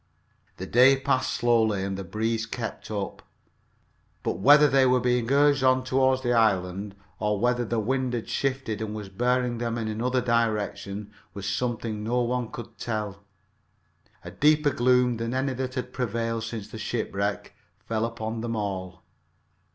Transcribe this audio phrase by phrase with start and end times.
[0.57, 3.21] The day passed slowly, and the breeze kept up.
[4.23, 8.27] But whether they were being urged on toward the island, or whether the wind had
[8.27, 13.21] shifted and was bearing them in another direction, was something no one could tell.
[14.25, 17.53] A deeper gloom than any that had prevailed since the shipwreck
[17.85, 19.03] fell upon them all.